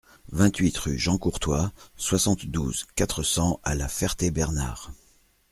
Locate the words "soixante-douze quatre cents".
1.95-3.59